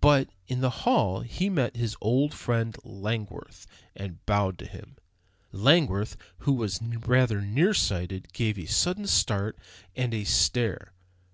[0.00, 4.96] But in the hall he met his old friend Langworth and bowed to him.
[5.52, 9.58] Langworth, who was rather near sighted, gave a sudden start
[9.94, 10.94] and a stare.